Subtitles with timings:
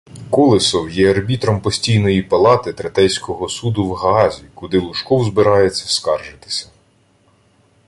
[0.29, 6.69] Колесов є арбітром Постійної палати Третейського суду в Гаазі, куди Лужков збирається скаржитися